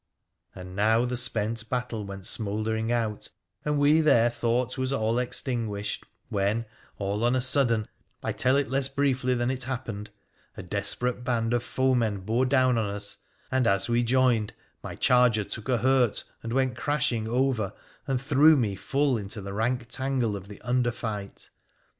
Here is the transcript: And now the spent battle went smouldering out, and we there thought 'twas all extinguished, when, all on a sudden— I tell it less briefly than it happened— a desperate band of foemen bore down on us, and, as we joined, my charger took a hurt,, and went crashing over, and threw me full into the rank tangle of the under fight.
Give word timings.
And 0.55 0.75
now 0.75 1.05
the 1.05 1.15
spent 1.15 1.69
battle 1.69 2.03
went 2.03 2.25
smouldering 2.25 2.91
out, 2.91 3.29
and 3.63 3.77
we 3.77 4.01
there 4.01 4.31
thought 4.31 4.71
'twas 4.71 4.91
all 4.91 5.19
extinguished, 5.19 6.07
when, 6.29 6.65
all 6.97 7.23
on 7.23 7.35
a 7.35 7.39
sudden— 7.39 7.87
I 8.23 8.31
tell 8.31 8.55
it 8.57 8.67
less 8.71 8.87
briefly 8.89 9.35
than 9.35 9.51
it 9.51 9.65
happened— 9.65 10.09
a 10.57 10.63
desperate 10.63 11.23
band 11.23 11.53
of 11.53 11.61
foemen 11.61 12.21
bore 12.21 12.47
down 12.47 12.79
on 12.79 12.89
us, 12.89 13.17
and, 13.51 13.67
as 13.67 13.89
we 13.89 14.01
joined, 14.01 14.55
my 14.81 14.95
charger 14.95 15.43
took 15.43 15.69
a 15.69 15.77
hurt,, 15.77 16.23
and 16.41 16.51
went 16.51 16.75
crashing 16.75 17.27
over, 17.27 17.71
and 18.07 18.19
threw 18.19 18.57
me 18.57 18.73
full 18.75 19.19
into 19.19 19.39
the 19.39 19.53
rank 19.53 19.85
tangle 19.87 20.35
of 20.35 20.47
the 20.47 20.59
under 20.63 20.91
fight. 20.91 21.51